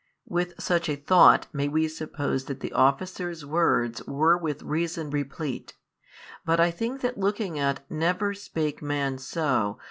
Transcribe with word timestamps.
With 0.27 0.55
such 0.59 0.89
a 0.89 0.95
thought 0.95 1.45
may 1.53 1.67
we 1.67 1.87
suppose 1.87 2.45
that 2.45 2.59
the 2.59 2.71
officers' 2.73 3.45
words 3.45 4.03
were 4.07 4.35
with 4.35 4.63
reason 4.63 5.11
replete. 5.11 5.75
But 6.43 6.59
I 6.59 6.71
think 6.71 7.01
that 7.01 7.19
looking 7.19 7.59
at 7.59 7.81
Never 7.87 8.33
spake 8.33 8.81
man 8.81 9.19
so. 9.19 9.77